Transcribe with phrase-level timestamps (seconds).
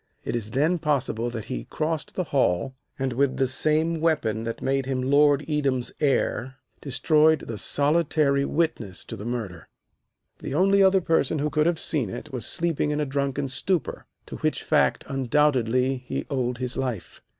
[0.25, 4.59] It is then possible that he crossed the hall, and with the same weapon which
[4.59, 9.67] made him Lord Edam's heir destroyed the solitary witness to the murder.
[10.39, 14.07] The only other person who could have seen it was sleeping in a drunken stupor,
[14.25, 17.21] to which fact undoubtedly he owed his life.